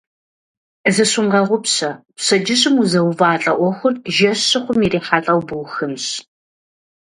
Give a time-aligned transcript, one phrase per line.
[0.95, 6.05] Зыщумыгъэгъупщэ: пщэдджыжьым узэувалӀэ Ӏуэхур жэщ щыхъум ирихьэлӀэу бухынщ.